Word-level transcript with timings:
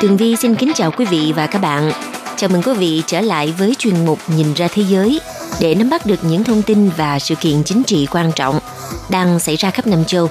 Tường 0.00 0.16
Vi 0.16 0.36
xin 0.36 0.54
kính 0.54 0.72
chào 0.74 0.90
quý 0.90 1.04
vị 1.04 1.32
và 1.36 1.46
các 1.46 1.58
bạn. 1.58 1.92
Chào 2.36 2.50
mừng 2.50 2.62
quý 2.62 2.72
vị 2.74 3.02
trở 3.06 3.20
lại 3.20 3.54
với 3.58 3.74
chuyên 3.78 4.06
mục 4.06 4.18
Nhìn 4.36 4.54
ra 4.54 4.68
thế 4.74 4.82
giới 4.82 5.20
để 5.60 5.74
nắm 5.74 5.90
bắt 5.90 6.06
được 6.06 6.24
những 6.24 6.44
thông 6.44 6.62
tin 6.62 6.90
và 6.96 7.18
sự 7.18 7.34
kiện 7.34 7.64
chính 7.64 7.82
trị 7.82 8.06
quan 8.10 8.32
trọng 8.36 8.58
đang 9.10 9.38
xảy 9.38 9.56
ra 9.56 9.70
khắp 9.70 9.86
Nam 9.86 10.04
châu. 10.04 10.28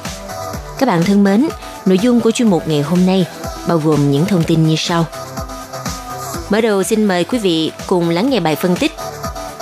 Các 0.79 0.85
bạn 0.85 1.03
thân 1.03 1.23
mến, 1.23 1.47
nội 1.85 1.99
dung 1.99 2.19
của 2.19 2.31
chuyên 2.31 2.49
mục 2.49 2.67
ngày 2.67 2.81
hôm 2.81 3.05
nay 3.05 3.25
bao 3.67 3.77
gồm 3.77 4.11
những 4.11 4.25
thông 4.25 4.43
tin 4.43 4.67
như 4.67 4.75
sau. 4.77 5.05
Mở 6.49 6.61
đầu 6.61 6.83
xin 6.83 7.05
mời 7.05 7.23
quý 7.23 7.39
vị 7.39 7.71
cùng 7.87 8.09
lắng 8.09 8.29
nghe 8.29 8.39
bài 8.39 8.55
phân 8.55 8.75
tích 8.75 8.91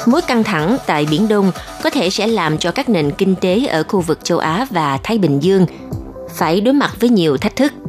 Mối 0.05 0.21
căng 0.21 0.43
thẳng 0.43 0.77
tại 0.85 1.07
Biển 1.11 1.27
Đông 1.27 1.51
có 1.83 1.89
thể 1.89 2.09
sẽ 2.09 2.27
làm 2.27 2.57
cho 2.57 2.71
các 2.71 2.89
nền 2.89 3.11
kinh 3.11 3.35
tế 3.35 3.65
ở 3.65 3.83
khu 3.83 4.01
vực 4.01 4.19
châu 4.23 4.37
Á 4.37 4.67
và 4.69 4.99
Thái 5.03 5.17
Bình 5.17 5.39
Dương 5.39 5.65
phải 6.35 6.61
đối 6.61 6.73
mặt 6.73 6.91
với 6.99 7.09
nhiều 7.09 7.37
thách 7.37 7.55
thức– 7.55 7.73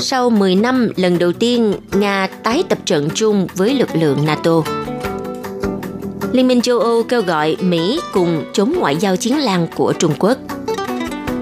sau 0.00 0.30
10 0.30 0.54
năm 0.54 0.88
lần 0.96 1.18
đầu 1.18 1.32
tiên 1.32 1.74
Nga 1.92 2.28
tái 2.42 2.64
tập 2.68 2.78
trận 2.84 3.08
chung 3.14 3.46
với 3.54 3.74
lực 3.74 3.88
lượng 3.94 4.24
NATO. 4.24 4.62
Liên 6.32 6.48
minh 6.48 6.60
châu 6.60 6.78
Âu 6.78 7.02
kêu 7.02 7.22
gọi 7.22 7.56
Mỹ 7.60 8.00
cùng 8.12 8.44
chống 8.52 8.74
ngoại 8.78 8.96
giao 8.96 9.16
chiến 9.16 9.38
lan 9.38 9.66
của 9.76 9.92
Trung 9.92 10.12
Quốc. 10.18 10.38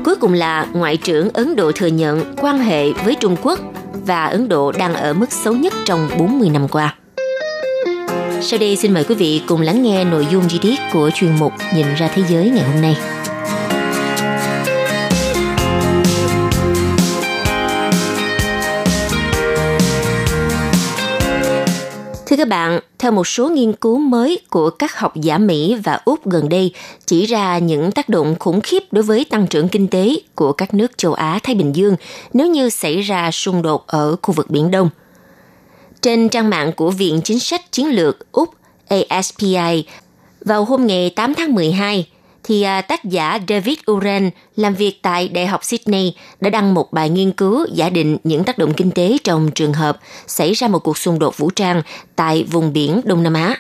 Cuối 0.05 0.17
cùng 0.17 0.33
là 0.33 0.67
Ngoại 0.73 0.97
trưởng 0.97 1.31
Ấn 1.31 1.57
Độ 1.57 1.73
thừa 1.73 1.87
nhận 1.87 2.35
quan 2.37 2.59
hệ 2.59 2.93
với 2.93 3.15
Trung 3.15 3.37
Quốc 3.43 3.61
và 4.07 4.27
Ấn 4.27 4.49
Độ 4.49 4.73
đang 4.73 4.95
ở 4.95 5.13
mức 5.13 5.33
xấu 5.33 5.55
nhất 5.55 5.73
trong 5.85 6.09
40 6.19 6.51
năm 6.51 6.69
qua. 6.69 6.95
Sau 8.41 8.59
đây 8.59 8.77
xin 8.77 8.95
mời 8.95 9.05
quý 9.05 9.15
vị 9.15 9.43
cùng 9.47 9.61
lắng 9.61 9.83
nghe 9.83 10.05
nội 10.05 10.27
dung 10.31 10.49
chi 10.49 10.59
tiết 10.63 10.79
của 10.93 11.11
chuyên 11.15 11.37
mục 11.39 11.53
Nhìn 11.75 11.87
ra 11.99 12.09
thế 12.15 12.23
giới 12.29 12.51
ngày 12.51 12.65
hôm 12.73 12.83
nay. 12.83 12.97
Thưa 22.29 22.37
các 22.37 22.49
bạn, 22.49 22.81
theo 22.99 23.13
một 23.13 23.27
số 23.27 23.49
nghiên 23.49 23.73
cứu 23.73 23.99
mới 23.99 24.41
của 24.51 24.71
các 24.71 24.99
học 24.99 25.17
giả 25.17 25.39
Mỹ 25.39 25.77
và 25.85 26.01
Úc 26.05 26.27
gần 26.27 26.49
đây 26.49 26.73
chỉ 27.07 27.27
ra 27.27 27.59
những 27.59 27.93
tác 27.93 28.09
động 28.09 28.37
khủng 28.39 28.61
khiếp 28.61 28.83
đối 28.91 29.05
với 29.05 29.25
tăng 29.25 29.47
trưởng 29.47 29.69
kinh 29.69 29.89
tế 29.89 30.17
của 30.35 30.53
các 30.53 30.75
nước 30.75 30.99
châu 30.99 31.13
Á-Thái 31.13 31.55
Bình 31.55 31.77
Dương 31.77 31.97
nếu 32.33 32.47
như 32.47 32.69
xảy 32.69 33.01
ra 33.01 33.31
xung 33.31 33.63
đột 33.63 33.87
ở 33.87 34.17
khu 34.23 34.35
vực 34.35 34.51
Biển 34.51 34.71
Đông. 34.71 34.91
Trên 36.03 36.29
trang 36.29 36.51
mạng 36.51 36.73
của 36.73 36.91
Viện 36.91 37.21
Chính 37.25 37.39
sách 37.39 37.73
Chiến 37.73 37.87
lược 37.87 38.33
Úc 38.33 38.51
ASPI, 38.89 39.85
vào 40.41 40.65
hôm 40.65 40.87
ngày 40.87 41.11
8 41.11 41.35
tháng 41.35 41.55
12, 41.55 42.09
thì 42.49 42.63
à, 42.63 42.81
tác 42.81 43.05
giả 43.05 43.39
David 43.49 43.79
Uren 43.93 44.31
làm 44.57 44.75
việc 44.75 45.03
tại 45.03 45.29
Đại 45.29 45.47
học 45.47 45.65
Sydney 45.65 46.15
đã 46.41 46.51
đăng 46.51 46.75
một 46.75 46.93
bài 46.93 47.11
nghiên 47.11 47.33
cứu 47.33 47.67
giả 47.73 47.89
định 47.91 48.19
những 48.25 48.45
tác 48.45 48.59
động 48.59 48.75
kinh 48.75 48.91
tế 48.91 49.17
trong 49.25 49.51
trường 49.51 49.73
hợp 49.73 49.99
xảy 50.27 50.53
ra 50.53 50.69
một 50.69 50.79
cuộc 50.79 50.99
xung 50.99 51.19
đột 51.19 51.39
vũ 51.39 51.51
trang 51.51 51.83
tại 52.17 52.45
vùng 52.51 52.73
biển 52.73 53.01
Đông 53.05 53.23
Nam 53.23 53.35
Á. 53.35 53.57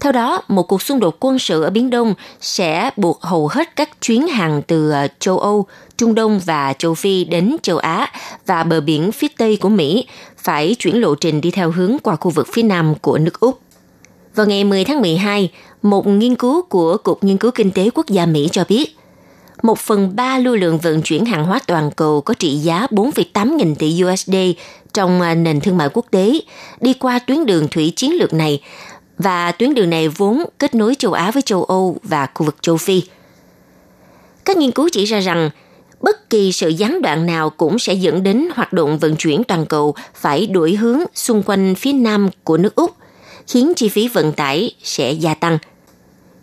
Theo 0.00 0.12
đó, 0.12 0.42
một 0.48 0.62
cuộc 0.62 0.82
xung 0.82 1.00
đột 1.00 1.16
quân 1.20 1.38
sự 1.38 1.62
ở 1.62 1.70
Biển 1.70 1.90
Đông 1.90 2.14
sẽ 2.40 2.90
buộc 2.96 3.22
hầu 3.22 3.48
hết 3.48 3.76
các 3.76 4.00
chuyến 4.00 4.28
hàng 4.28 4.62
từ 4.66 4.90
à, 4.90 5.08
châu 5.18 5.38
Âu, 5.38 5.66
Trung 5.96 6.14
Đông 6.14 6.40
và 6.44 6.72
châu 6.78 6.94
Phi 6.94 7.24
đến 7.24 7.56
châu 7.62 7.78
Á 7.78 8.12
và 8.46 8.62
bờ 8.62 8.80
biển 8.80 9.12
phía 9.12 9.28
Tây 9.38 9.56
của 9.56 9.68
Mỹ 9.68 10.06
phải 10.38 10.76
chuyển 10.78 11.00
lộ 11.00 11.14
trình 11.14 11.40
đi 11.40 11.50
theo 11.50 11.70
hướng 11.70 11.96
qua 12.02 12.16
khu 12.16 12.30
vực 12.30 12.48
phía 12.52 12.62
Nam 12.62 12.94
của 12.94 13.18
nước 13.18 13.40
Úc. 13.40 13.60
Vào 14.34 14.46
ngày 14.46 14.64
10 14.64 14.84
tháng 14.84 15.00
12, 15.00 15.50
một 15.82 16.06
nghiên 16.06 16.36
cứu 16.36 16.62
của 16.62 16.96
Cục 16.96 17.24
Nghiên 17.24 17.36
cứu 17.36 17.50
Kinh 17.50 17.70
tế 17.70 17.90
Quốc 17.94 18.06
gia 18.06 18.26
Mỹ 18.26 18.48
cho 18.52 18.64
biết, 18.68 18.96
một 19.62 19.78
phần 19.78 20.16
ba 20.16 20.38
lưu 20.38 20.56
lượng 20.56 20.78
vận 20.78 21.02
chuyển 21.02 21.24
hàng 21.24 21.44
hóa 21.44 21.60
toàn 21.66 21.90
cầu 21.96 22.20
có 22.20 22.34
trị 22.34 22.56
giá 22.56 22.86
4,8 22.90 23.56
nghìn 23.56 23.74
tỷ 23.74 24.02
USD 24.04 24.34
trong 24.92 25.20
à, 25.20 25.34
nền 25.34 25.60
thương 25.60 25.76
mại 25.76 25.88
quốc 25.92 26.06
tế 26.10 26.40
đi 26.80 26.94
qua 26.94 27.18
tuyến 27.18 27.46
đường 27.46 27.68
thủy 27.68 27.92
chiến 27.96 28.18
lược 28.18 28.34
này 28.34 28.62
và 29.18 29.52
tuyến 29.52 29.74
đường 29.74 29.90
này 29.90 30.08
vốn 30.08 30.44
kết 30.58 30.74
nối 30.74 30.94
châu 30.94 31.12
Á 31.12 31.30
với 31.30 31.42
châu 31.42 31.64
Âu 31.64 31.96
và 32.02 32.28
khu 32.34 32.46
vực 32.46 32.56
châu 32.60 32.76
Phi. 32.76 33.02
Các 34.44 34.56
nghiên 34.56 34.70
cứu 34.70 34.88
chỉ 34.92 35.04
ra 35.04 35.20
rằng 35.20 35.50
bất 36.00 36.30
kỳ 36.30 36.52
sự 36.52 36.68
gián 36.68 37.02
đoạn 37.02 37.26
nào 37.26 37.50
cũng 37.50 37.78
sẽ 37.78 37.94
dẫn 37.94 38.22
đến 38.22 38.48
hoạt 38.54 38.72
động 38.72 38.98
vận 38.98 39.16
chuyển 39.16 39.44
toàn 39.44 39.66
cầu 39.66 39.94
phải 40.14 40.46
đổi 40.46 40.72
hướng 40.72 40.98
xung 41.14 41.42
quanh 41.42 41.74
phía 41.74 41.92
nam 41.92 42.28
của 42.44 42.56
nước 42.56 42.74
Úc 42.74 42.94
khiến 43.46 43.72
chi 43.76 43.88
phí 43.88 44.08
vận 44.08 44.32
tải 44.32 44.74
sẽ 44.82 45.12
gia 45.12 45.34
tăng. 45.34 45.58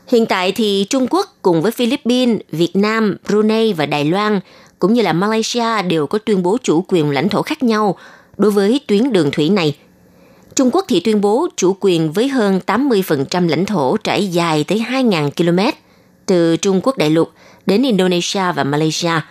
Hiện 0.08 0.26
tại 0.26 0.52
thì 0.52 0.86
Trung 0.90 1.08
Quốc 1.10 1.38
cùng 1.42 1.62
với 1.62 1.72
Philippines, 1.72 2.40
Việt 2.52 2.76
Nam, 2.76 3.18
Brunei 3.28 3.74
và 3.74 3.86
Đài 3.86 4.06
Loan 4.06 4.40
cũng 4.80 4.94
như 4.94 5.02
là 5.02 5.14
Malaysia 5.14 5.82
đều 5.82 6.08
có 6.08 6.18
tuyên 6.18 6.44
bố 6.44 6.58
chủ 6.64 6.86
quyền 6.88 7.12
lãnh 7.12 7.30
thổ 7.30 7.42
khác 7.42 7.64
nhau 7.64 7.98
đối 8.38 8.52
với 8.52 8.82
tuyến 8.88 9.14
đường 9.14 9.32
thủy 9.32 9.50
này. 9.50 9.78
Trung 10.56 10.70
Quốc 10.74 10.86
thì 10.88 11.00
tuyên 11.00 11.22
bố 11.22 11.48
chủ 11.56 11.78
quyền 11.80 12.12
với 12.12 12.28
hơn 12.28 12.60
80% 12.66 13.50
lãnh 13.50 13.66
thổ 13.66 13.98
trải 13.98 14.28
dài 14.28 14.64
tới 14.64 14.86
2.000 14.90 15.30
km 15.32 15.78
từ 16.26 16.58
Trung 16.58 16.82
Quốc 16.84 16.98
đại 16.98 17.10
lục 17.10 17.32
đến 17.66 17.84
Indonesia 17.84 18.52
và 18.56 18.64
Malaysia. 18.64 19.22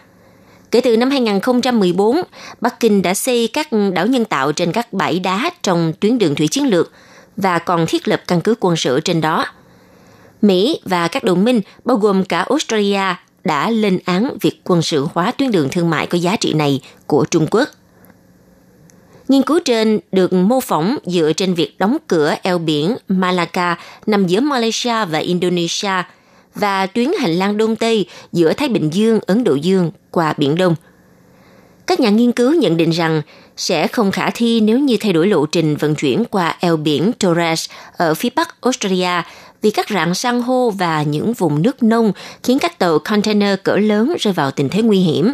Kể 0.70 0.80
từ 0.80 0.96
năm 0.96 1.10
2014, 1.10 2.16
Bắc 2.60 2.80
Kinh 2.80 3.02
đã 3.02 3.14
xây 3.14 3.48
các 3.52 3.68
đảo 3.94 4.06
nhân 4.06 4.24
tạo 4.24 4.52
trên 4.52 4.72
các 4.72 4.92
bãi 4.92 5.18
đá 5.18 5.50
trong 5.62 5.92
tuyến 6.00 6.18
đường 6.18 6.34
thủy 6.34 6.48
chiến 6.48 6.66
lược– 6.66 6.92
và 7.36 7.58
còn 7.58 7.86
thiết 7.86 8.08
lập 8.08 8.22
căn 8.26 8.40
cứ 8.40 8.54
quân 8.60 8.76
sự 8.76 9.00
trên 9.00 9.20
đó. 9.20 9.46
Mỹ 10.42 10.80
và 10.84 11.08
các 11.08 11.24
đồng 11.24 11.44
minh, 11.44 11.60
bao 11.84 11.96
gồm 11.96 12.24
cả 12.24 12.46
Australia, 12.48 13.14
đã 13.44 13.70
lên 13.70 13.98
án 14.04 14.36
việc 14.40 14.60
quân 14.64 14.82
sự 14.82 15.06
hóa 15.14 15.30
tuyến 15.30 15.50
đường 15.50 15.68
thương 15.72 15.90
mại 15.90 16.06
có 16.06 16.18
giá 16.18 16.36
trị 16.36 16.52
này 16.52 16.80
của 17.06 17.24
Trung 17.30 17.46
Quốc. 17.50 17.68
Nghiên 19.28 19.42
cứu 19.42 19.58
trên 19.64 20.00
được 20.12 20.32
mô 20.32 20.60
phỏng 20.60 20.98
dựa 21.04 21.32
trên 21.32 21.54
việc 21.54 21.78
đóng 21.78 21.96
cửa 22.06 22.34
eo 22.42 22.58
biển 22.58 22.96
Malacca 23.08 23.78
nằm 24.06 24.26
giữa 24.26 24.40
Malaysia 24.40 25.04
và 25.04 25.18
Indonesia 25.18 26.02
và 26.54 26.86
tuyến 26.86 27.08
hành 27.20 27.32
lang 27.32 27.56
Đông 27.56 27.76
Tây 27.76 28.06
giữa 28.32 28.52
Thái 28.52 28.68
Bình 28.68 28.90
Dương, 28.92 29.20
Ấn 29.26 29.44
Độ 29.44 29.54
Dương 29.54 29.90
qua 30.10 30.34
Biển 30.38 30.54
Đông. 30.54 30.74
Các 31.86 32.00
nhà 32.00 32.10
nghiên 32.10 32.32
cứu 32.32 32.54
nhận 32.54 32.76
định 32.76 32.90
rằng 32.90 33.22
sẽ 33.56 33.88
không 33.88 34.10
khả 34.10 34.30
thi 34.30 34.60
nếu 34.60 34.78
như 34.78 34.96
thay 35.00 35.12
đổi 35.12 35.26
lộ 35.26 35.46
trình 35.46 35.76
vận 35.76 35.94
chuyển 35.94 36.24
qua 36.24 36.56
eo 36.60 36.76
biển 36.76 37.12
Torres 37.12 37.70
ở 37.96 38.14
phía 38.14 38.28
bắc 38.36 38.60
Australia 38.60 39.22
vì 39.62 39.70
các 39.70 39.88
rạn 39.90 40.14
san 40.14 40.40
hô 40.40 40.70
và 40.70 41.02
những 41.02 41.32
vùng 41.32 41.62
nước 41.62 41.82
nông 41.82 42.12
khiến 42.42 42.58
các 42.58 42.78
tàu 42.78 42.98
container 42.98 43.58
cỡ 43.62 43.76
lớn 43.76 44.14
rơi 44.20 44.34
vào 44.34 44.50
tình 44.50 44.68
thế 44.68 44.82
nguy 44.82 44.98
hiểm. 44.98 45.32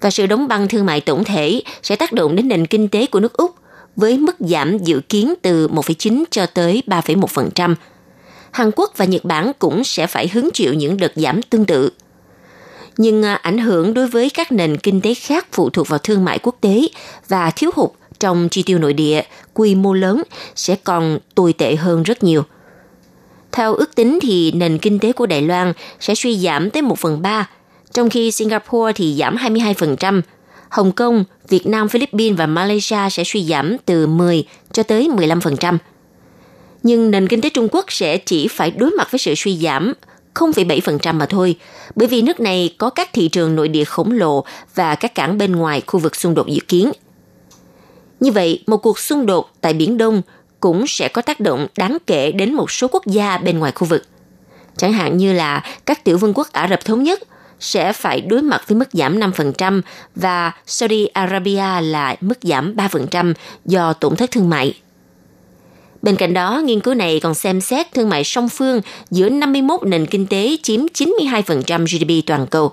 Và 0.00 0.10
sự 0.10 0.26
đóng 0.26 0.48
băng 0.48 0.68
thương 0.68 0.86
mại 0.86 1.00
tổng 1.00 1.24
thể 1.24 1.62
sẽ 1.82 1.96
tác 1.96 2.12
động 2.12 2.36
đến 2.36 2.48
nền 2.48 2.66
kinh 2.66 2.88
tế 2.88 3.06
của 3.06 3.20
nước 3.20 3.32
Úc 3.32 3.54
với 3.96 4.18
mức 4.18 4.36
giảm 4.38 4.78
dự 4.78 5.00
kiến 5.08 5.34
từ 5.42 5.68
1,9 5.68 6.24
cho 6.30 6.46
tới 6.46 6.82
3,1%. 6.86 7.74
Hàn 8.50 8.70
Quốc 8.76 8.92
và 8.96 9.04
Nhật 9.04 9.24
Bản 9.24 9.52
cũng 9.58 9.84
sẽ 9.84 10.06
phải 10.06 10.28
hứng 10.28 10.48
chịu 10.54 10.74
những 10.74 10.96
đợt 10.96 11.12
giảm 11.16 11.42
tương 11.42 11.64
tự– 11.64 11.90
nhưng 12.96 13.22
à, 13.22 13.34
ảnh 13.34 13.58
hưởng 13.58 13.94
đối 13.94 14.06
với 14.06 14.30
các 14.30 14.52
nền 14.52 14.76
kinh 14.76 15.00
tế 15.00 15.14
khác 15.14 15.46
phụ 15.52 15.70
thuộc 15.70 15.88
vào 15.88 15.98
thương 15.98 16.24
mại 16.24 16.38
quốc 16.38 16.56
tế 16.60 16.88
và 17.28 17.50
thiếu 17.50 17.70
hụt 17.74 17.90
trong 18.20 18.48
chi 18.48 18.62
tiêu 18.62 18.78
nội 18.78 18.92
địa 18.92 19.22
quy 19.54 19.74
mô 19.74 19.92
lớn 19.92 20.22
sẽ 20.54 20.76
còn 20.84 21.18
tồi 21.34 21.52
tệ 21.52 21.76
hơn 21.76 22.02
rất 22.02 22.24
nhiều. 22.24 22.42
Theo 23.54 23.74
ước 23.74 23.94
tính 23.94 24.18
thì 24.22 24.52
nền 24.52 24.78
kinh 24.78 24.98
tế 24.98 25.12
của 25.12 25.26
Đài 25.26 25.42
Loan 25.42 25.72
sẽ 26.00 26.14
suy 26.14 26.38
giảm 26.38 26.70
tới 26.70 26.82
1 26.82 26.98
phần 26.98 27.22
3, 27.22 27.48
trong 27.92 28.10
khi 28.10 28.30
Singapore 28.30 28.92
thì 28.94 29.14
giảm 29.18 29.36
22%, 29.36 30.22
Hồng 30.68 30.92
Kông, 30.92 31.24
Việt 31.48 31.66
Nam, 31.66 31.88
Philippines 31.88 32.38
và 32.38 32.46
Malaysia 32.46 33.10
sẽ 33.10 33.24
suy 33.24 33.44
giảm 33.44 33.76
từ 33.84 34.06
10 34.06 34.44
cho 34.72 34.82
tới 34.82 35.08
15%. 35.16 35.78
Nhưng 36.82 37.10
nền 37.10 37.28
kinh 37.28 37.40
tế 37.40 37.50
Trung 37.50 37.68
Quốc 37.72 37.92
sẽ 37.92 38.16
chỉ 38.16 38.48
phải 38.48 38.70
đối 38.70 38.90
mặt 38.90 39.08
với 39.10 39.18
sự 39.18 39.34
suy 39.34 39.56
giảm 39.56 39.92
0,7% 40.34 41.14
mà 41.14 41.26
thôi, 41.26 41.56
bởi 41.94 42.08
vì 42.08 42.22
nước 42.22 42.40
này 42.40 42.74
có 42.78 42.90
các 42.90 43.12
thị 43.12 43.28
trường 43.28 43.56
nội 43.56 43.68
địa 43.68 43.84
khổng 43.84 44.12
lồ 44.12 44.44
và 44.74 44.94
các 44.94 45.14
cảng 45.14 45.38
bên 45.38 45.52
ngoài 45.52 45.82
khu 45.86 46.00
vực 46.00 46.16
xung 46.16 46.34
đột 46.34 46.46
dự 46.46 46.60
kiến. 46.68 46.92
Như 48.20 48.32
vậy, 48.32 48.62
một 48.66 48.76
cuộc 48.76 48.98
xung 48.98 49.26
đột 49.26 49.50
tại 49.60 49.72
Biển 49.72 49.98
Đông 49.98 50.22
cũng 50.64 50.86
sẽ 50.86 51.08
có 51.08 51.22
tác 51.22 51.40
động 51.40 51.66
đáng 51.76 51.98
kể 52.06 52.32
đến 52.32 52.54
một 52.54 52.70
số 52.70 52.88
quốc 52.88 53.06
gia 53.06 53.38
bên 53.38 53.58
ngoài 53.58 53.72
khu 53.74 53.86
vực. 53.86 54.04
Chẳng 54.76 54.92
hạn 54.92 55.16
như 55.16 55.32
là 55.32 55.64
các 55.86 56.04
tiểu 56.04 56.18
vương 56.18 56.34
quốc 56.34 56.52
Ả 56.52 56.68
Rập 56.68 56.84
Thống 56.84 57.02
Nhất 57.02 57.20
sẽ 57.60 57.92
phải 57.92 58.20
đối 58.20 58.42
mặt 58.42 58.62
với 58.68 58.76
mức 58.76 58.88
giảm 58.92 59.20
5% 59.20 59.80
và 60.16 60.52
Saudi 60.66 61.06
Arabia 61.06 61.80
là 61.80 62.16
mức 62.20 62.38
giảm 62.42 62.76
3% 62.76 63.34
do 63.64 63.92
tổn 63.92 64.16
thất 64.16 64.30
thương 64.30 64.50
mại. 64.50 64.74
Bên 66.02 66.16
cạnh 66.16 66.34
đó, 66.34 66.62
nghiên 66.64 66.80
cứu 66.80 66.94
này 66.94 67.20
còn 67.20 67.34
xem 67.34 67.60
xét 67.60 67.92
thương 67.94 68.08
mại 68.08 68.24
song 68.24 68.48
phương 68.48 68.80
giữa 69.10 69.28
51 69.28 69.82
nền 69.82 70.06
kinh 70.06 70.26
tế 70.26 70.56
chiếm 70.62 70.80
92% 70.94 71.84
GDP 71.84 72.26
toàn 72.26 72.46
cầu. 72.46 72.72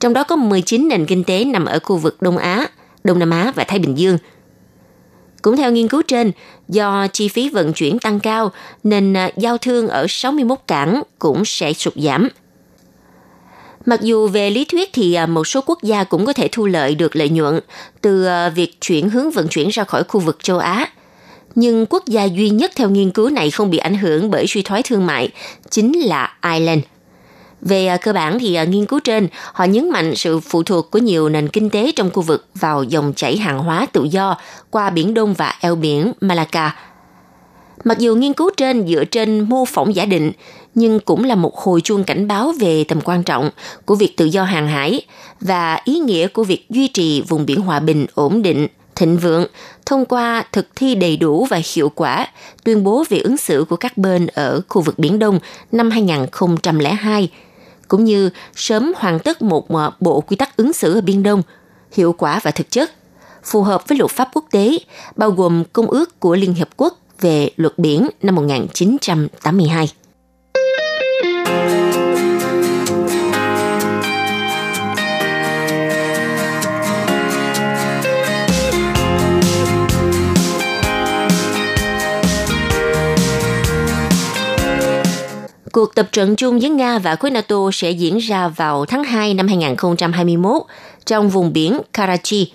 Trong 0.00 0.12
đó 0.12 0.24
có 0.24 0.36
19 0.36 0.88
nền 0.88 1.06
kinh 1.06 1.24
tế 1.24 1.44
nằm 1.44 1.64
ở 1.64 1.78
khu 1.82 1.96
vực 1.96 2.22
Đông 2.22 2.38
Á, 2.38 2.66
Đông 3.04 3.18
Nam 3.18 3.30
Á 3.30 3.52
và 3.54 3.64
Thái 3.64 3.78
Bình 3.78 3.98
Dương. 3.98 4.18
Cũng 5.42 5.56
theo 5.56 5.72
nghiên 5.72 5.88
cứu 5.88 6.02
trên, 6.02 6.32
do 6.68 7.06
chi 7.12 7.28
phí 7.28 7.48
vận 7.48 7.72
chuyển 7.72 7.98
tăng 7.98 8.20
cao 8.20 8.52
nên 8.84 9.16
à, 9.16 9.30
giao 9.36 9.58
thương 9.58 9.88
ở 9.88 10.06
61 10.08 10.58
cảng 10.66 11.02
cũng 11.18 11.44
sẽ 11.44 11.72
sụt 11.72 11.94
giảm. 11.96 12.28
Mặc 13.86 14.00
dù 14.00 14.28
về 14.28 14.50
lý 14.50 14.64
thuyết 14.64 14.90
thì 14.92 15.14
à, 15.14 15.26
một 15.26 15.46
số 15.46 15.60
quốc 15.66 15.82
gia 15.82 16.04
cũng 16.04 16.26
có 16.26 16.32
thể 16.32 16.48
thu 16.52 16.66
lợi 16.66 16.94
được 16.94 17.16
lợi 17.16 17.28
nhuận 17.28 17.60
từ 18.00 18.24
à, 18.24 18.48
việc 18.48 18.80
chuyển 18.80 19.10
hướng 19.10 19.30
vận 19.30 19.48
chuyển 19.48 19.68
ra 19.68 19.84
khỏi 19.84 20.02
khu 20.04 20.20
vực 20.20 20.38
châu 20.42 20.58
Á– 20.58 20.88
nhưng 21.54 21.86
quốc 21.86 22.06
gia 22.06 22.24
duy 22.24 22.50
nhất 22.50 22.72
theo 22.76 22.90
nghiên 22.90 23.10
cứu 23.10 23.30
này 23.30 23.50
không 23.50 23.70
bị 23.70 23.78
ảnh 23.78 23.94
hưởng 23.94 24.30
bởi 24.30 24.46
suy 24.46 24.62
thoái 24.62 24.82
thương 24.82 25.06
mại 25.06 25.28
chính 25.70 26.00
là 26.00 26.36
Ireland. 26.42 26.82
Về 27.62 27.86
à, 27.86 27.96
cơ 27.96 28.12
bản 28.12 28.38
thì 28.38 28.54
à, 28.54 28.64
nghiên 28.64 28.86
cứu 28.86 29.00
trên, 29.00 29.28
họ 29.52 29.64
nhấn 29.64 29.90
mạnh 29.90 30.14
sự 30.16 30.40
phụ 30.40 30.62
thuộc 30.62 30.90
của 30.90 30.98
nhiều 30.98 31.28
nền 31.28 31.48
kinh 31.48 31.70
tế 31.70 31.92
trong 31.96 32.10
khu 32.10 32.22
vực 32.22 32.46
vào 32.54 32.82
dòng 32.82 33.12
chảy 33.16 33.36
hàng 33.36 33.58
hóa 33.58 33.86
tự 33.92 34.04
do 34.04 34.36
qua 34.70 34.90
Biển 34.90 35.14
Đông 35.14 35.34
và 35.34 35.54
eo 35.60 35.74
biển 35.74 36.12
Malacca. 36.20 36.76
Mặc 37.84 37.98
dù 37.98 38.14
nghiên 38.14 38.32
cứu 38.32 38.50
trên 38.56 38.88
dựa 38.88 39.04
trên 39.04 39.40
mô 39.40 39.64
phỏng 39.64 39.94
giả 39.94 40.04
định, 40.04 40.32
nhưng 40.74 41.00
cũng 41.00 41.24
là 41.24 41.34
một 41.34 41.56
hồi 41.56 41.80
chuông 41.80 42.04
cảnh 42.04 42.28
báo 42.28 42.52
về 42.60 42.84
tầm 42.84 43.00
quan 43.00 43.22
trọng 43.22 43.50
của 43.84 43.94
việc 43.94 44.16
tự 44.16 44.24
do 44.24 44.44
hàng 44.44 44.68
hải 44.68 45.02
và 45.40 45.80
ý 45.84 45.98
nghĩa 45.98 46.28
của 46.28 46.44
việc 46.44 46.66
duy 46.70 46.88
trì 46.88 47.22
vùng 47.22 47.46
biển 47.46 47.60
hòa 47.60 47.80
bình 47.80 48.06
ổn 48.14 48.42
định 48.42 48.66
thịnh 49.00 49.18
vượng 49.18 49.46
thông 49.86 50.04
qua 50.04 50.44
thực 50.52 50.66
thi 50.76 50.94
đầy 50.94 51.16
đủ 51.16 51.44
và 51.44 51.60
hiệu 51.74 51.88
quả 51.88 52.26
tuyên 52.64 52.84
bố 52.84 53.04
về 53.08 53.18
ứng 53.18 53.36
xử 53.36 53.64
của 53.68 53.76
các 53.76 53.98
bên 53.98 54.26
ở 54.26 54.60
khu 54.68 54.82
vực 54.82 54.98
Biển 54.98 55.18
Đông 55.18 55.38
năm 55.72 55.90
2002, 55.90 57.30
cũng 57.90 58.04
như 58.04 58.30
sớm 58.56 58.92
hoàn 58.96 59.18
tất 59.18 59.42
một 59.42 59.68
ờ, 59.68 59.90
bộ 60.00 60.20
quy 60.20 60.36
tắc 60.36 60.56
ứng 60.56 60.72
xử 60.72 60.94
ở 60.94 61.00
Biên 61.00 61.22
Đông, 61.22 61.42
hiệu 61.92 62.12
quả 62.12 62.40
và 62.42 62.50
thực 62.50 62.70
chất, 62.70 62.90
phù 63.44 63.62
hợp 63.62 63.88
với 63.88 63.98
luật 63.98 64.10
pháp 64.10 64.28
quốc 64.34 64.44
tế, 64.50 64.78
bao 65.16 65.30
gồm 65.30 65.64
Công 65.72 65.86
ước 65.86 66.20
của 66.20 66.36
Liên 66.36 66.54
Hiệp 66.54 66.68
Quốc 66.76 66.98
về 67.20 67.50
luật 67.56 67.78
biển 67.78 68.08
năm 68.22 68.34
1982. 68.34 69.88
Cuộc 85.80 85.94
tập 85.94 86.08
trận 86.12 86.36
chung 86.36 86.58
với 86.58 86.70
Nga 86.70 86.98
và 86.98 87.16
khối 87.16 87.30
NATO 87.30 87.56
sẽ 87.72 87.90
diễn 87.90 88.18
ra 88.18 88.48
vào 88.48 88.84
tháng 88.84 89.04
2 89.04 89.34
năm 89.34 89.48
2021 89.48 90.62
trong 91.06 91.28
vùng 91.28 91.52
biển 91.52 91.80
Karachi. 91.92 92.52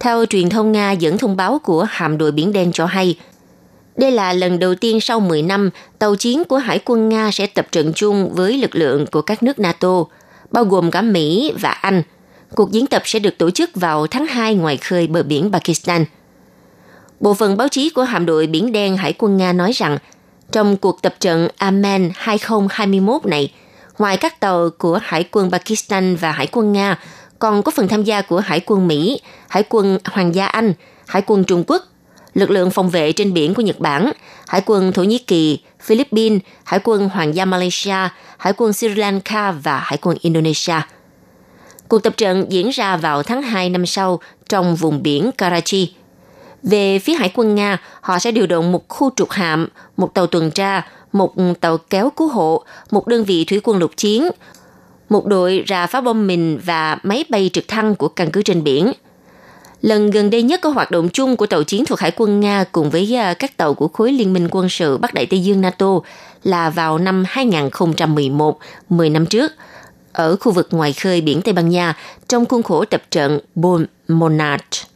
Theo 0.00 0.24
truyền 0.26 0.48
thông 0.48 0.72
Nga 0.72 0.92
dẫn 0.92 1.18
thông 1.18 1.36
báo 1.36 1.58
của 1.64 1.86
hạm 1.90 2.18
đội 2.18 2.32
Biển 2.32 2.52
Đen 2.52 2.72
cho 2.72 2.86
hay, 2.86 3.18
đây 3.96 4.10
là 4.10 4.32
lần 4.32 4.58
đầu 4.58 4.74
tiên 4.74 5.00
sau 5.00 5.20
10 5.20 5.42
năm 5.42 5.70
tàu 5.98 6.16
chiến 6.16 6.44
của 6.44 6.56
Hải 6.56 6.78
quân 6.84 7.08
Nga 7.08 7.30
sẽ 7.30 7.46
tập 7.46 7.66
trận 7.72 7.92
chung 7.92 8.34
với 8.34 8.58
lực 8.58 8.74
lượng 8.74 9.06
của 9.06 9.22
các 9.22 9.42
nước 9.42 9.58
NATO, 9.58 10.04
bao 10.50 10.64
gồm 10.64 10.90
cả 10.90 11.02
Mỹ 11.02 11.52
và 11.60 11.70
Anh. 11.70 12.02
Cuộc 12.54 12.70
diễn 12.70 12.86
tập 12.86 13.02
sẽ 13.04 13.18
được 13.18 13.38
tổ 13.38 13.50
chức 13.50 13.70
vào 13.74 14.06
tháng 14.06 14.26
2 14.26 14.54
ngoài 14.54 14.76
khơi 14.76 15.06
bờ 15.06 15.22
biển 15.22 15.50
Pakistan. 15.52 16.04
Bộ 17.20 17.34
phận 17.34 17.56
báo 17.56 17.68
chí 17.68 17.90
của 17.90 18.02
hạm 18.02 18.26
đội 18.26 18.46
Biển 18.46 18.72
Đen 18.72 18.96
Hải 18.96 19.12
quân 19.12 19.36
Nga 19.36 19.52
nói 19.52 19.72
rằng 19.72 19.98
trong 20.52 20.76
cuộc 20.76 21.02
tập 21.02 21.14
trận 21.20 21.48
Amman 21.56 22.10
2021 22.14 23.26
này, 23.26 23.52
ngoài 23.98 24.16
các 24.16 24.40
tàu 24.40 24.70
của 24.78 24.98
Hải 25.02 25.24
quân 25.30 25.50
Pakistan 25.50 26.16
và 26.16 26.32
Hải 26.32 26.48
quân 26.52 26.72
Nga, 26.72 26.98
còn 27.38 27.62
có 27.62 27.72
phần 27.72 27.88
tham 27.88 28.02
gia 28.02 28.22
của 28.22 28.40
Hải 28.40 28.60
quân 28.60 28.88
Mỹ, 28.88 29.20
Hải 29.48 29.64
quân 29.68 29.98
Hoàng 30.04 30.34
gia 30.34 30.46
Anh, 30.46 30.72
Hải 31.06 31.22
quân 31.26 31.44
Trung 31.44 31.64
Quốc, 31.66 31.82
lực 32.34 32.50
lượng 32.50 32.70
phòng 32.70 32.90
vệ 32.90 33.12
trên 33.12 33.34
biển 33.34 33.54
của 33.54 33.62
Nhật 33.62 33.78
Bản, 33.78 34.12
Hải 34.48 34.62
quân 34.66 34.92
Thổ 34.92 35.02
Nhĩ 35.02 35.18
Kỳ, 35.18 35.58
Philippines, 35.80 36.40
Hải 36.64 36.80
quân 36.84 37.08
Hoàng 37.08 37.34
gia 37.34 37.44
Malaysia, 37.44 38.08
Hải 38.38 38.52
quân 38.56 38.72
Sri 38.72 38.88
Lanka 38.88 39.52
và 39.52 39.78
Hải 39.78 39.98
quân 40.02 40.16
Indonesia. 40.20 40.80
Cuộc 41.88 42.02
tập 42.02 42.16
trận 42.16 42.46
diễn 42.48 42.70
ra 42.70 42.96
vào 42.96 43.22
tháng 43.22 43.42
2 43.42 43.70
năm 43.70 43.86
sau 43.86 44.20
trong 44.48 44.76
vùng 44.76 45.02
biển 45.02 45.30
Karachi, 45.38 45.94
về 46.64 46.98
phía 46.98 47.14
Hải 47.14 47.30
quân 47.34 47.54
Nga, 47.54 47.78
họ 48.00 48.18
sẽ 48.18 48.30
điều 48.30 48.46
động 48.46 48.72
một 48.72 48.88
khu 48.88 49.10
trục 49.16 49.30
hạm, 49.30 49.68
một 49.96 50.14
tàu 50.14 50.26
tuần 50.26 50.50
tra, 50.50 50.86
một 51.12 51.34
tàu 51.60 51.78
kéo 51.78 52.10
cứu 52.10 52.28
hộ, 52.28 52.64
một 52.90 53.06
đơn 53.06 53.24
vị 53.24 53.44
thủy 53.44 53.60
quân 53.64 53.78
lục 53.78 53.90
chiến, 53.96 54.28
một 55.08 55.26
đội 55.26 55.64
rà 55.68 55.86
phá 55.86 56.00
bom 56.00 56.26
mìn 56.26 56.58
và 56.58 56.98
máy 57.02 57.24
bay 57.28 57.50
trực 57.52 57.68
thăng 57.68 57.94
của 57.94 58.08
căn 58.08 58.30
cứ 58.30 58.42
trên 58.42 58.64
biển. 58.64 58.92
Lần 59.80 60.10
gần 60.10 60.30
đây 60.30 60.42
nhất 60.42 60.60
có 60.62 60.70
hoạt 60.70 60.90
động 60.90 61.08
chung 61.08 61.36
của 61.36 61.46
tàu 61.46 61.62
chiến 61.64 61.84
thuộc 61.84 61.98
Hải 61.98 62.10
quân 62.10 62.40
Nga 62.40 62.64
cùng 62.72 62.90
với 62.90 63.16
à, 63.16 63.34
các 63.34 63.56
tàu 63.56 63.74
của 63.74 63.88
khối 63.88 64.12
liên 64.12 64.32
minh 64.32 64.48
quân 64.50 64.68
sự 64.68 64.98
Bắc 64.98 65.14
Đại 65.14 65.26
Tây 65.26 65.42
Dương 65.42 65.60
NATO 65.60 66.00
là 66.44 66.70
vào 66.70 66.98
năm 66.98 67.24
2011, 67.28 68.58
10 68.88 69.10
năm 69.10 69.26
trước, 69.26 69.52
ở 70.12 70.36
khu 70.36 70.52
vực 70.52 70.68
ngoài 70.70 70.92
khơi 70.92 71.20
biển 71.20 71.42
Tây 71.42 71.54
Ban 71.54 71.68
Nha 71.68 71.94
trong 72.28 72.46
khuôn 72.46 72.62
khổ 72.62 72.84
tập 72.84 73.02
trận 73.10 73.38
bom 73.54 73.84
Monarch. 74.08 74.94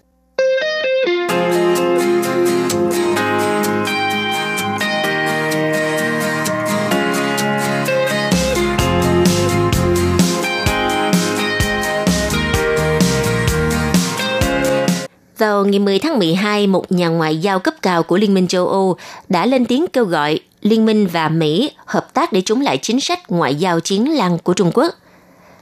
Vào 15.38 15.64
ngày 15.64 15.78
10 15.78 15.98
tháng 15.98 16.18
12, 16.18 16.66
một 16.66 16.92
nhà 16.92 17.08
ngoại 17.08 17.36
giao 17.36 17.58
cấp 17.58 17.74
cao 17.82 18.02
của 18.02 18.16
Liên 18.16 18.34
minh 18.34 18.48
châu 18.48 18.68
Âu 18.68 18.96
đã 19.28 19.46
lên 19.46 19.64
tiếng 19.64 19.86
kêu 19.92 20.04
gọi 20.04 20.40
Liên 20.62 20.86
minh 20.86 21.06
và 21.06 21.28
Mỹ 21.28 21.70
hợp 21.86 22.14
tác 22.14 22.32
để 22.32 22.42
chống 22.44 22.60
lại 22.60 22.78
chính 22.82 23.00
sách 23.00 23.30
ngoại 23.30 23.54
giao 23.54 23.80
chiến 23.80 24.16
lăng 24.16 24.38
của 24.38 24.54
Trung 24.54 24.70
Quốc. 24.74 24.94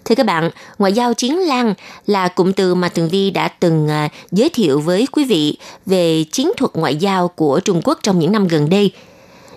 Thưa 0.04 0.14
các 0.14 0.26
bạn, 0.26 0.50
ngoại 0.78 0.92
giao 0.92 1.14
chiến 1.14 1.38
lăng 1.38 1.74
là 2.06 2.28
cụm 2.28 2.52
từ 2.52 2.74
mà 2.74 2.88
Tường 2.88 3.08
Vi 3.08 3.30
đã 3.30 3.48
từng 3.48 3.88
à, 3.88 4.08
giới 4.32 4.48
thiệu 4.48 4.80
với 4.80 5.06
quý 5.12 5.24
vị 5.24 5.58
về 5.86 6.24
chiến 6.32 6.52
thuật 6.56 6.70
ngoại 6.74 6.96
giao 6.96 7.28
của 7.28 7.60
Trung 7.60 7.80
Quốc 7.84 7.98
trong 8.02 8.18
những 8.18 8.32
năm 8.32 8.48
gần 8.48 8.70
đây. 8.70 8.92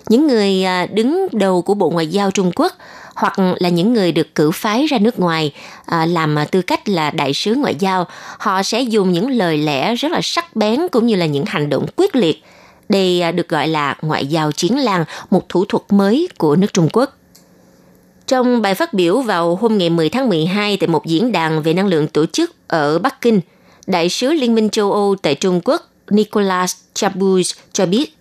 Những 0.08 0.26
người 0.26 0.64
à, 0.64 0.86
đứng 0.86 1.26
đầu 1.32 1.62
của 1.62 1.74
Bộ 1.74 1.90
Ngoại 1.90 2.06
giao 2.06 2.30
Trung 2.30 2.52
Quốc 2.56 2.72
hoặc 3.14 3.34
là 3.58 3.68
những 3.68 3.92
người 3.92 4.12
được 4.12 4.34
cử 4.34 4.50
phái 4.50 4.86
ra 4.86 4.98
nước 4.98 5.20
ngoài 5.20 5.52
à, 5.86 6.06
làm 6.06 6.36
tư 6.50 6.62
cách 6.62 6.88
là 6.88 7.10
đại 7.10 7.34
sứ 7.34 7.54
ngoại 7.54 7.74
giao, 7.78 8.06
họ 8.38 8.62
sẽ 8.62 8.80
dùng 8.80 9.12
những 9.12 9.30
lời 9.30 9.58
lẽ 9.58 9.94
rất 9.94 10.12
là 10.12 10.20
sắc 10.22 10.56
bén 10.56 10.80
cũng 10.92 11.06
như 11.06 11.16
là 11.16 11.26
những 11.26 11.44
hành 11.46 11.68
động 11.68 11.86
quyết 11.96 12.16
liệt. 12.16 12.42
Đây 12.88 13.20
à, 13.20 13.32
được 13.32 13.48
gọi 13.48 13.68
là 13.68 13.96
ngoại 14.02 14.26
giao 14.26 14.52
chiến 14.52 14.78
lang, 14.78 15.04
một 15.30 15.48
thủ 15.48 15.64
thuật 15.64 15.82
mới 15.88 16.28
của 16.38 16.56
nước 16.56 16.72
Trung 16.72 16.88
Quốc. 16.92 17.16
Trong 18.26 18.62
bài 18.62 18.74
phát 18.74 18.94
biểu 18.94 19.20
vào 19.20 19.56
hôm 19.56 19.78
ngày 19.78 19.90
10 19.90 20.08
tháng 20.08 20.28
12 20.28 20.76
tại 20.76 20.88
một 20.88 21.06
diễn 21.06 21.32
đàn 21.32 21.62
về 21.62 21.74
năng 21.74 21.86
lượng 21.86 22.08
tổ 22.08 22.26
chức 22.26 22.54
ở 22.68 22.98
Bắc 22.98 23.20
Kinh, 23.20 23.40
Đại 23.86 24.08
sứ 24.08 24.32
Liên 24.32 24.54
minh 24.54 24.70
châu 24.70 24.92
Âu 24.92 25.16
tại 25.22 25.34
Trung 25.34 25.60
Quốc 25.64 25.90
Nicolas 26.10 26.76
Chabuz 26.94 27.54
cho 27.72 27.86
biết 27.86 28.14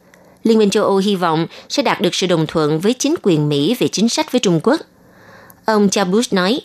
Liên 0.50 0.58
minh 0.58 0.70
châu 0.70 0.84
Âu 0.84 0.98
hy 0.98 1.16
vọng 1.16 1.48
sẽ 1.70 1.84
đạt 1.84 2.02
được 2.02 2.16
sự 2.16 2.28
đồng 2.28 2.48
thuận 2.48 2.80
với 2.80 2.94
chính 2.94 3.16
quyền 3.24 3.50
Mỹ 3.50 3.76
về 3.80 3.88
chính 3.88 4.10
sách 4.10 4.32
với 4.32 4.40
Trung 4.40 4.60
Quốc. 4.64 4.82
Ông 5.66 5.90
Chabus 5.90 6.34
nói, 6.34 6.62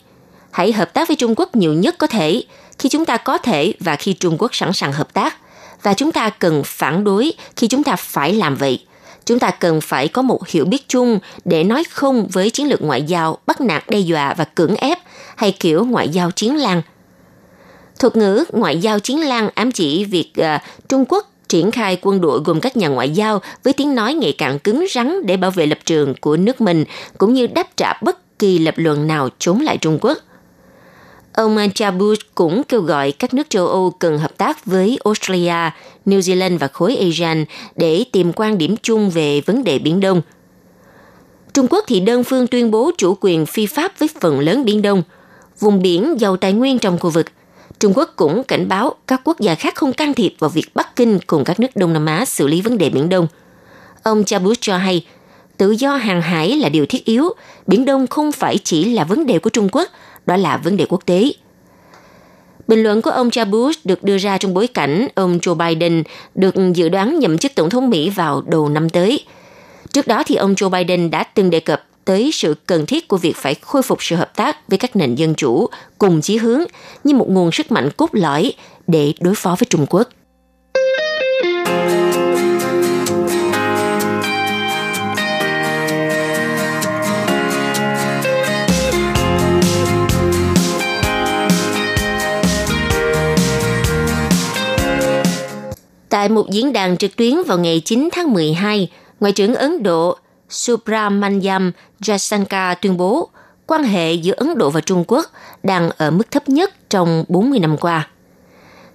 hãy 0.50 0.72
hợp 0.72 0.94
tác 0.94 1.08
với 1.08 1.16
Trung 1.16 1.34
Quốc 1.36 1.56
nhiều 1.56 1.72
nhất 1.72 1.94
có 1.98 2.06
thể, 2.06 2.42
khi 2.78 2.88
chúng 2.88 3.04
ta 3.04 3.16
có 3.16 3.38
thể 3.38 3.74
và 3.80 3.96
khi 3.96 4.12
Trung 4.12 4.36
Quốc 4.38 4.54
sẵn 4.54 4.72
sàng 4.72 4.92
hợp 4.92 5.12
tác. 5.12 5.36
Và 5.82 5.94
chúng 5.94 6.12
ta 6.12 6.30
cần 6.30 6.62
phản 6.64 7.04
đối 7.04 7.32
khi 7.56 7.66
chúng 7.66 7.84
ta 7.84 7.96
phải 7.96 8.34
làm 8.34 8.56
vậy. 8.56 8.84
Chúng 9.26 9.38
ta 9.38 9.50
cần 9.50 9.80
phải 9.80 10.08
có 10.08 10.22
một 10.22 10.48
hiểu 10.48 10.64
biết 10.64 10.88
chung 10.88 11.18
để 11.44 11.64
nói 11.64 11.84
không 11.90 12.26
với 12.26 12.50
chiến 12.50 12.68
lược 12.68 12.82
ngoại 12.82 13.02
giao 13.02 13.38
bắt 13.46 13.60
nạt 13.60 13.84
đe 13.88 13.98
dọa 13.98 14.34
và 14.34 14.44
cưỡng 14.44 14.76
ép 14.76 14.98
hay 15.36 15.52
kiểu 15.52 15.84
ngoại 15.84 16.08
giao 16.08 16.30
chiến 16.30 16.56
lan. 16.56 16.82
Thuật 17.98 18.16
ngữ 18.16 18.44
ngoại 18.52 18.78
giao 18.78 19.00
chiến 19.00 19.20
lan 19.20 19.50
ám 19.54 19.72
chỉ 19.72 20.04
việc 20.04 20.32
uh, 20.40 20.60
Trung 20.88 21.04
Quốc 21.08 21.33
triển 21.54 21.70
khai 21.70 21.98
quân 22.02 22.20
đội 22.20 22.40
gồm 22.44 22.60
các 22.60 22.76
nhà 22.76 22.88
ngoại 22.88 23.10
giao 23.10 23.40
với 23.64 23.72
tiếng 23.72 23.94
nói 23.94 24.14
ngày 24.14 24.34
càng 24.38 24.58
cứng 24.58 24.84
rắn 24.94 25.26
để 25.26 25.36
bảo 25.36 25.50
vệ 25.50 25.66
lập 25.66 25.78
trường 25.84 26.14
của 26.20 26.36
nước 26.36 26.60
mình, 26.60 26.84
cũng 27.18 27.34
như 27.34 27.46
đáp 27.46 27.76
trả 27.76 27.92
bất 28.02 28.38
kỳ 28.38 28.58
lập 28.58 28.74
luận 28.76 29.06
nào 29.06 29.28
chống 29.38 29.60
lại 29.60 29.78
Trung 29.78 29.98
Quốc. 30.00 30.18
Ông 31.32 31.58
Chabut 31.74 32.18
cũng 32.34 32.62
kêu 32.68 32.80
gọi 32.80 33.12
các 33.12 33.34
nước 33.34 33.50
châu 33.50 33.66
Âu 33.66 33.90
cần 33.90 34.18
hợp 34.18 34.36
tác 34.36 34.66
với 34.66 34.98
Australia, 35.04 35.70
New 36.06 36.18
Zealand 36.18 36.58
và 36.58 36.68
khối 36.68 36.96
ASEAN 36.96 37.44
để 37.76 38.04
tìm 38.12 38.32
quan 38.32 38.58
điểm 38.58 38.76
chung 38.82 39.10
về 39.10 39.40
vấn 39.40 39.64
đề 39.64 39.78
Biển 39.78 40.00
Đông. 40.00 40.22
Trung 41.52 41.66
Quốc 41.70 41.84
thì 41.86 42.00
đơn 42.00 42.24
phương 42.24 42.46
tuyên 42.46 42.70
bố 42.70 42.90
chủ 42.98 43.16
quyền 43.20 43.46
phi 43.46 43.66
pháp 43.66 43.98
với 43.98 44.08
phần 44.20 44.40
lớn 44.40 44.64
Biển 44.64 44.82
Đông. 44.82 45.02
vùng 45.60 45.82
biển 45.82 46.20
giàu 46.20 46.36
tài 46.36 46.52
nguyên 46.52 46.78
trong 46.78 46.98
khu 46.98 47.10
vực. 47.10 47.26
Trung 47.84 47.92
Quốc 47.96 48.12
cũng 48.16 48.44
cảnh 48.44 48.68
báo 48.68 48.94
các 49.06 49.20
quốc 49.24 49.40
gia 49.40 49.54
khác 49.54 49.74
không 49.74 49.92
can 49.92 50.14
thiệp 50.14 50.34
vào 50.38 50.50
việc 50.50 50.74
Bắc 50.74 50.96
Kinh 50.96 51.18
cùng 51.26 51.44
các 51.44 51.60
nước 51.60 51.76
Đông 51.76 51.92
Nam 51.92 52.06
Á 52.06 52.24
xử 52.24 52.46
lý 52.46 52.60
vấn 52.60 52.78
đề 52.78 52.90
Biển 52.90 53.08
Đông. 53.08 53.26
Ông 54.02 54.24
Chabut 54.24 54.56
cho 54.60 54.76
hay, 54.76 55.06
tự 55.56 55.70
do 55.70 55.96
hàng 55.96 56.22
hải 56.22 56.56
là 56.56 56.68
điều 56.68 56.86
thiết 56.86 57.04
yếu, 57.04 57.28
Biển 57.66 57.84
Đông 57.84 58.06
không 58.06 58.32
phải 58.32 58.58
chỉ 58.58 58.84
là 58.84 59.04
vấn 59.04 59.26
đề 59.26 59.38
của 59.38 59.50
Trung 59.50 59.68
Quốc, 59.72 59.88
đó 60.26 60.36
là 60.36 60.56
vấn 60.56 60.76
đề 60.76 60.86
quốc 60.88 61.06
tế. 61.06 61.32
Bình 62.68 62.82
luận 62.82 63.02
của 63.02 63.10
ông 63.10 63.30
Chabus 63.30 63.78
được 63.84 64.02
đưa 64.02 64.18
ra 64.18 64.38
trong 64.38 64.54
bối 64.54 64.66
cảnh 64.66 65.08
ông 65.14 65.38
Joe 65.38 65.54
Biden 65.54 66.02
được 66.34 66.54
dự 66.74 66.88
đoán 66.88 67.18
nhậm 67.18 67.38
chức 67.38 67.54
tổng 67.54 67.70
thống 67.70 67.90
Mỹ 67.90 68.10
vào 68.10 68.42
đầu 68.46 68.68
năm 68.68 68.90
tới. 68.90 69.24
Trước 69.92 70.06
đó 70.06 70.22
thì 70.26 70.34
ông 70.34 70.54
Joe 70.54 70.70
Biden 70.70 71.10
đã 71.10 71.22
từng 71.22 71.50
đề 71.50 71.60
cập 71.60 71.84
tới 72.04 72.30
sự 72.32 72.54
cần 72.66 72.86
thiết 72.86 73.08
của 73.08 73.16
việc 73.16 73.36
phải 73.36 73.54
khôi 73.54 73.82
phục 73.82 74.02
sự 74.02 74.16
hợp 74.16 74.36
tác 74.36 74.68
với 74.68 74.78
các 74.78 74.96
nền 74.96 75.14
dân 75.14 75.34
chủ 75.34 75.68
cùng 75.98 76.20
chí 76.20 76.36
hướng 76.36 76.62
như 77.04 77.14
một 77.14 77.30
nguồn 77.30 77.52
sức 77.52 77.72
mạnh 77.72 77.88
cốt 77.96 78.10
lõi 78.12 78.52
để 78.86 79.12
đối 79.20 79.34
phó 79.34 79.56
với 79.58 79.66
Trung 79.70 79.86
Quốc. 79.90 80.08
Tại 96.08 96.28
một 96.28 96.50
diễn 96.50 96.72
đàn 96.72 96.96
trực 96.96 97.16
tuyến 97.16 97.34
vào 97.46 97.58
ngày 97.58 97.82
9 97.84 98.08
tháng 98.12 98.32
12, 98.32 98.88
Ngoại 99.20 99.32
trưởng 99.32 99.54
Ấn 99.54 99.82
Độ 99.82 100.18
Subramanyam 100.50 101.72
Jaishankar 102.00 102.74
tuyên 102.82 102.96
bố 102.96 103.28
quan 103.66 103.84
hệ 103.84 104.12
giữa 104.12 104.34
Ấn 104.36 104.58
Độ 104.58 104.70
và 104.70 104.80
Trung 104.80 105.04
Quốc 105.06 105.26
đang 105.62 105.90
ở 105.96 106.10
mức 106.10 106.30
thấp 106.30 106.48
nhất 106.48 106.90
trong 106.90 107.24
40 107.28 107.58
năm 107.58 107.76
qua. 107.76 108.08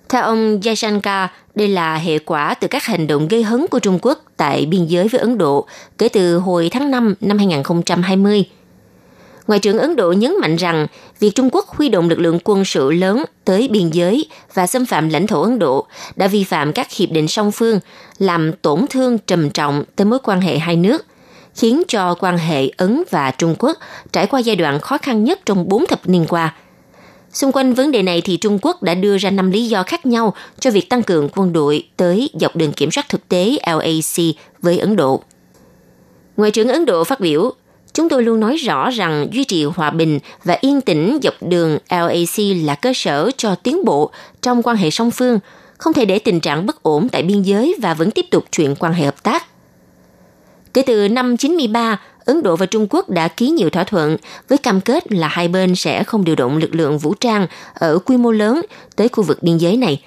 Theo 0.10 0.24
ông 0.24 0.60
Jaishankar, 0.60 1.28
đây 1.56 1.68
là 1.68 1.96
hệ 1.96 2.20
quả 2.20 2.54
từ 2.54 2.68
các 2.68 2.84
hành 2.84 3.08
động 3.08 3.28
gây 3.28 3.44
hấn 3.44 3.68
của 3.68 3.80
Trung 3.80 4.00
Quốc 4.02 4.20
tại 4.38 4.66
biên 4.66 4.86
giới 4.86 5.08
với 5.08 5.22
Ấn 5.22 5.38
Độ 5.38 5.68
kể 5.98 6.10
từ 6.10 6.38
hồi 6.38 6.70
tháng 6.72 6.92
5 6.92 7.16
năm 7.22 7.38
2020. 7.38 8.46
Ngoại 9.48 9.60
trưởng 9.60 9.78
Ấn 9.78 9.96
Độ 9.96 10.12
nhấn 10.12 10.34
mạnh 10.42 10.56
rằng 10.56 10.88
việc 11.20 11.36
Trung 11.36 11.50
Quốc 11.52 11.68
huy 11.68 11.90
động 11.90 12.10
lực 12.10 12.20
lượng 12.20 12.40
quân 12.44 12.66
sự 12.66 12.92
lớn 12.92 13.24
tới 13.46 13.68
biên 13.72 13.90
giới 13.90 14.30
và 14.54 14.68
xâm 14.68 14.86
phạm 14.86 15.10
lãnh 15.10 15.28
thổ 15.28 15.42
Ấn 15.42 15.60
Độ 15.60 15.88
đã 16.16 16.28
vi 16.28 16.44
phạm 16.44 16.74
các 16.74 16.92
hiệp 16.92 17.12
định 17.12 17.28
song 17.28 17.52
phương, 17.52 17.80
làm 18.18 18.54
tổn 18.54 18.86
thương 18.90 19.18
trầm 19.18 19.50
trọng 19.50 19.84
tới 19.96 20.06
mối 20.06 20.20
quan 20.24 20.42
hệ 20.42 20.58
hai 20.58 20.76
nước, 20.76 21.06
khiến 21.60 21.84
cho 21.88 22.16
quan 22.20 22.38
hệ 22.38 22.70
Ấn 22.78 23.04
và 23.10 23.32
Trung 23.32 23.56
Quốc 23.60 23.78
trải 24.12 24.28
qua 24.28 24.40
giai 24.40 24.56
đoạn 24.56 24.80
khó 24.80 24.98
khăn 24.98 25.24
nhất 25.24 25.40
trong 25.46 25.70
bốn 25.70 25.86
thập 25.86 26.10
niên 26.10 26.26
qua. 26.30 26.56
Xung 27.32 27.52
quanh 27.52 27.74
vấn 27.74 27.92
đề 27.92 28.02
này 28.04 28.22
thì 28.22 28.38
Trung 28.38 28.60
Quốc 28.62 28.84
đã 28.84 28.94
đưa 28.94 29.18
ra 29.18 29.30
năm 29.30 29.52
lý 29.52 29.68
do 29.68 29.84
khác 29.84 30.06
nhau 30.06 30.34
cho 30.60 30.72
việc 30.72 30.90
tăng 30.90 31.04
cường 31.04 31.30
quân 31.36 31.54
đội 31.54 31.88
tới 31.98 32.30
dọc 32.34 32.56
đường 32.56 32.72
kiểm 32.72 32.92
soát 32.92 33.10
thực 33.10 33.30
tế 33.30 33.58
LAC 33.66 34.36
với 34.62 34.80
Ấn 34.80 34.96
Độ. 34.96 35.24
Ngoại 36.38 36.52
trưởng 36.52 36.68
Ấn 36.68 36.86
Độ 36.86 37.04
phát 37.04 37.20
biểu, 37.20 37.54
Chúng 37.94 38.10
tôi 38.10 38.24
luôn 38.24 38.40
nói 38.40 38.56
rõ 38.56 38.90
rằng 38.90 39.28
duy 39.32 39.44
trì 39.44 39.64
hòa 39.64 39.90
bình 39.90 40.20
và 40.44 40.58
yên 40.62 40.82
tĩnh 40.82 41.20
dọc 41.24 41.34
đường 41.42 41.78
LAC 41.90 42.66
là 42.66 42.76
cơ 42.76 42.92
sở 42.96 43.32
cho 43.38 43.56
tiến 43.56 43.86
bộ 43.86 44.12
trong 44.42 44.64
quan 44.64 44.78
hệ 44.78 44.90
song 44.90 45.12
phương, 45.12 45.40
không 45.78 45.94
thể 45.94 46.06
để 46.06 46.20
tình 46.20 46.40
trạng 46.40 46.66
bất 46.66 46.84
ổn 46.84 47.10
tại 47.10 47.24
biên 47.24 47.42
giới 47.42 47.76
và 47.82 47.94
vẫn 47.94 48.12
tiếp 48.12 48.26
tục 48.32 48.46
chuyện 48.52 48.76
quan 48.76 48.94
hệ 48.94 49.06
hợp 49.06 49.24
tác. 49.24 49.49
Kể 50.74 50.82
từ 50.82 51.08
năm 51.08 51.38
93, 51.38 52.00
Ấn 52.26 52.44
Độ 52.44 52.56
và 52.56 52.66
Trung 52.66 52.88
Quốc 52.90 53.10
đã 53.10 53.28
ký 53.28 53.50
nhiều 53.50 53.70
thỏa 53.70 53.84
thuận 53.84 54.18
với 54.50 54.58
cam 54.58 54.82
kết 54.82 55.12
là 55.12 55.28
hai 55.28 55.48
bên 55.48 55.76
sẽ 55.76 56.04
không 56.04 56.26
điều 56.26 56.36
động 56.36 56.58
lực 56.58 56.76
lượng 56.76 56.98
vũ 56.98 57.14
trang 57.14 57.48
ở 57.74 58.00
quy 58.00 58.18
mô 58.18 58.32
lớn 58.32 58.62
tới 58.96 59.10
khu 59.10 59.24
vực 59.24 59.44
biên 59.44 59.58
giới 59.58 59.78
này. 59.78 60.02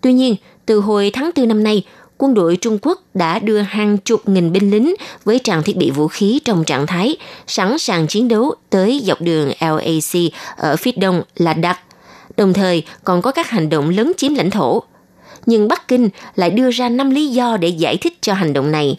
Tuy 0.00 0.12
nhiên, 0.12 0.36
từ 0.66 0.80
hồi 0.80 1.10
tháng 1.14 1.30
4 1.36 1.48
năm 1.48 1.64
nay, 1.64 1.86
quân 2.18 2.34
đội 2.34 2.56
Trung 2.56 2.78
Quốc 2.82 3.02
đã 3.14 3.38
đưa 3.38 3.58
hàng 3.58 3.98
chục 3.98 4.28
nghìn 4.28 4.52
binh 4.52 4.70
lính 4.70 4.94
với 5.24 5.38
trang 5.38 5.62
thiết 5.62 5.76
bị 5.76 5.90
vũ 5.90 6.08
khí 6.08 6.40
trong 6.44 6.64
trạng 6.64 6.86
thái 6.86 7.16
sẵn 7.46 7.78
sàng 7.78 8.06
chiến 8.06 8.28
đấu 8.28 8.54
tới 8.70 9.02
dọc 9.04 9.20
đường 9.20 9.52
LAC 9.60 10.32
ở 10.56 10.76
phía 10.76 10.92
đông 10.92 11.22
Ladakh, 11.36 11.78
đồng 12.36 12.52
thời 12.52 12.82
còn 13.04 13.22
có 13.22 13.32
các 13.32 13.50
hành 13.50 13.68
động 13.68 13.88
lớn 13.88 14.12
chiếm 14.16 14.34
lãnh 14.34 14.50
thổ. 14.50 14.82
Nhưng 15.46 15.68
Bắc 15.68 15.88
Kinh 15.88 16.08
lại 16.34 16.50
đưa 16.50 16.70
ra 16.70 16.88
5 16.88 17.10
lý 17.10 17.26
do 17.26 17.56
để 17.56 17.68
giải 17.68 17.96
thích 17.96 18.18
cho 18.20 18.34
hành 18.34 18.52
động 18.52 18.70
này, 18.70 18.98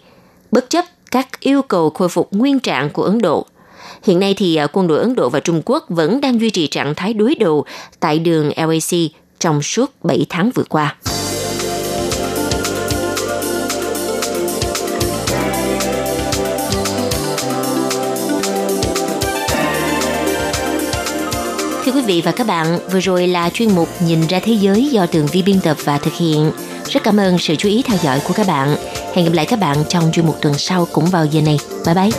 bất 0.52 0.70
chấp 0.70 0.86
các 1.12 1.40
yêu 1.40 1.62
cầu 1.62 1.90
khôi 1.90 2.10
phục 2.10 2.34
nguyên 2.34 2.60
trạng 2.60 2.90
của 2.90 3.04
Ấn 3.04 3.22
Độ. 3.22 3.46
Hiện 4.04 4.20
nay 4.20 4.34
thì 4.38 4.56
à, 4.56 4.68
quân 4.68 4.88
đội 4.88 5.00
Ấn 5.00 5.16
Độ 5.16 5.30
và 5.30 5.40
Trung 5.40 5.62
Quốc 5.66 5.86
vẫn 5.90 6.22
đang 6.22 6.40
duy 6.40 6.50
trì 6.50 6.68
trạng 6.68 6.96
thái 6.96 7.14
đối 7.14 7.36
đầu 7.36 7.66
tại 8.00 8.20
đường 8.20 8.52
LAC 8.58 9.00
trong 9.40 9.62
suốt 9.62 9.92
7 10.04 10.26
tháng 10.30 10.52
vừa 10.56 10.64
qua. 10.70 10.96
Thưa 21.86 21.94
quý 21.94 22.02
vị 22.02 22.22
và 22.26 22.32
các 22.32 22.48
bạn, 22.48 22.80
vừa 22.92 23.00
rồi 23.00 23.28
là 23.28 23.50
chuyên 23.50 23.76
mục 23.76 23.90
Nhìn 24.00 24.28
ra 24.28 24.40
thế 24.44 24.54
giới 24.54 24.86
do 24.86 25.06
Tường 25.06 25.28
Vi 25.32 25.42
biên 25.42 25.60
tập 25.62 25.78
và 25.84 25.98
thực 25.98 26.14
hiện. 26.14 26.52
Rất 26.90 27.04
cảm 27.04 27.20
ơn 27.20 27.38
sự 27.38 27.56
chú 27.56 27.70
ý 27.70 27.82
theo 27.82 27.98
dõi 28.04 28.20
của 28.28 28.34
các 28.34 28.48
bạn. 28.48 28.76
Hẹn 29.18 29.26
gặp 29.26 29.34
lại 29.34 29.46
các 29.46 29.60
bạn 29.60 29.78
trong 29.90 30.12
chuyên 30.12 30.26
mục 30.26 30.36
tuần 30.42 30.54
sau 30.58 30.88
cũng 30.92 31.06
vào 31.06 31.26
giờ 31.26 31.42
này. 31.42 31.60
Bye 31.86 31.96
bye! 31.96 32.10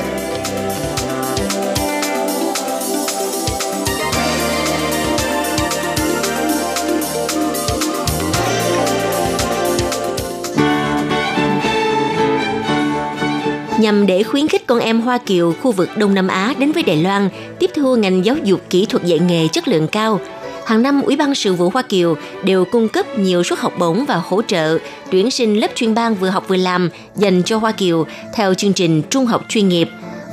nhằm 13.80 14.06
để 14.06 14.22
khuyến 14.22 14.48
khích 14.48 14.66
con 14.66 14.78
em 14.78 15.00
Hoa 15.00 15.18
Kiều 15.18 15.54
khu 15.62 15.72
vực 15.72 15.88
Đông 15.96 16.14
Nam 16.14 16.28
Á 16.28 16.54
đến 16.58 16.72
với 16.72 16.82
Đài 16.82 16.96
Loan, 16.96 17.28
tiếp 17.58 17.70
thu 17.74 17.96
ngành 17.96 18.24
giáo 18.24 18.36
dục 18.44 18.60
kỹ 18.70 18.86
thuật 18.86 19.04
dạy 19.04 19.18
nghề 19.18 19.48
chất 19.48 19.68
lượng 19.68 19.88
cao. 19.88 20.20
Hàng 20.68 20.82
năm, 20.82 21.02
Ủy 21.02 21.16
ban 21.16 21.34
sự 21.34 21.54
vụ 21.54 21.70
Hoa 21.70 21.82
Kiều 21.82 22.16
đều 22.44 22.64
cung 22.64 22.88
cấp 22.88 23.18
nhiều 23.18 23.42
suất 23.42 23.58
học 23.58 23.72
bổng 23.78 24.04
và 24.04 24.16
hỗ 24.16 24.42
trợ 24.42 24.78
tuyển 25.10 25.30
sinh 25.30 25.60
lớp 25.60 25.70
chuyên 25.74 25.94
ban 25.94 26.14
vừa 26.14 26.28
học 26.28 26.44
vừa 26.48 26.56
làm 26.56 26.90
dành 27.16 27.42
cho 27.42 27.58
Hoa 27.58 27.72
Kiều 27.72 28.06
theo 28.34 28.54
chương 28.54 28.72
trình 28.72 29.02
trung 29.10 29.26
học 29.26 29.44
chuyên 29.48 29.68
nghiệp 29.68 29.88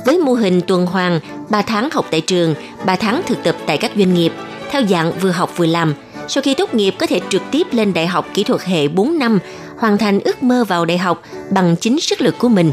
với 0.06 0.18
mô 0.18 0.32
hình 0.32 0.60
tuần 0.60 0.86
hoàn 0.86 1.20
3 1.50 1.62
tháng 1.62 1.88
học 1.92 2.06
tại 2.10 2.20
trường, 2.20 2.54
3 2.86 2.96
tháng 2.96 3.22
thực 3.26 3.42
tập 3.44 3.56
tại 3.66 3.78
các 3.78 3.90
doanh 3.96 4.14
nghiệp 4.14 4.32
theo 4.70 4.82
dạng 4.86 5.12
vừa 5.20 5.30
học 5.30 5.52
vừa 5.56 5.66
làm. 5.66 5.94
Sau 6.28 6.42
khi 6.42 6.54
tốt 6.54 6.74
nghiệp 6.74 6.94
có 6.98 7.06
thể 7.06 7.20
trực 7.28 7.42
tiếp 7.50 7.66
lên 7.70 7.94
đại 7.94 8.06
học 8.06 8.26
kỹ 8.34 8.44
thuật 8.44 8.62
hệ 8.62 8.88
4 8.88 9.18
năm, 9.18 9.38
hoàn 9.78 9.98
thành 9.98 10.20
ước 10.20 10.42
mơ 10.42 10.64
vào 10.64 10.84
đại 10.84 10.98
học 10.98 11.22
bằng 11.50 11.76
chính 11.80 12.00
sức 12.00 12.20
lực 12.20 12.34
của 12.38 12.48
mình. 12.48 12.72